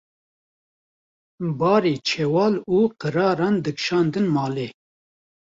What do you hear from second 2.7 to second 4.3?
û xiraran dikşandin